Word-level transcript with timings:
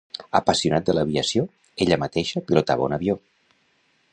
Apassionat 0.37 0.87
de 0.87 0.95
l'aviació, 0.99 1.45
ella 1.85 1.99
mateixa 2.05 2.43
pilotava 2.49 2.87
un 2.89 2.97
avió. 2.99 3.19